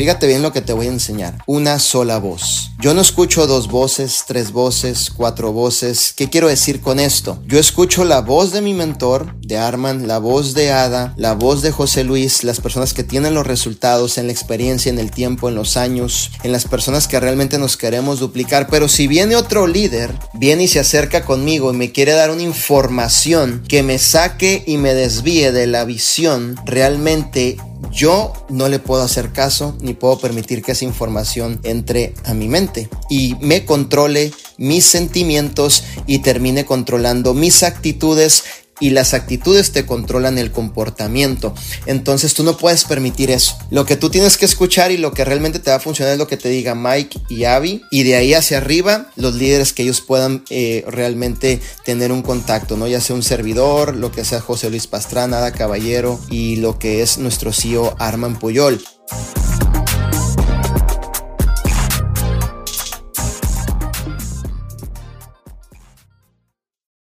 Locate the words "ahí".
48.16-48.34